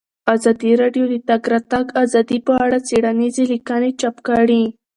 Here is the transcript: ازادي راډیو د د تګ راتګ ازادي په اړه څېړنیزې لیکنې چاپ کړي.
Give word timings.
ازادي 0.35 0.71
راډیو 0.81 1.05
د 1.09 1.13
د 1.19 1.23
تګ 1.29 1.43
راتګ 1.53 1.85
ازادي 2.03 2.37
په 2.47 2.53
اړه 2.63 2.77
څېړنیزې 2.87 3.43
لیکنې 3.53 3.91
چاپ 4.01 4.15
کړي. 4.27 4.63